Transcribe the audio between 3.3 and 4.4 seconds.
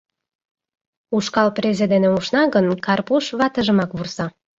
ватыжымак вурса: